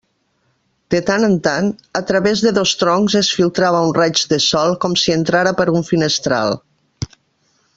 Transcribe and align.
De 0.93 1.01
tant 1.09 1.25
en 1.25 1.35
tant, 1.47 1.67
a 1.99 2.01
través 2.11 2.41
de 2.45 2.53
dos 2.59 2.73
troncs 2.83 3.17
es 3.21 3.29
filtrava 3.41 3.83
un 3.91 3.93
raig 3.99 4.23
de 4.33 4.41
sol 4.47 4.73
com 4.87 4.97
si 5.03 5.15
entrara 5.17 5.53
per 5.61 5.69
un 5.77 5.89
finestral. 5.91 6.57